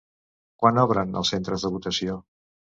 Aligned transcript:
Quan 0.63 0.79
obren 0.85 1.21
els 1.23 1.33
centres 1.35 1.69
de 1.69 1.73
votació? 1.79 2.21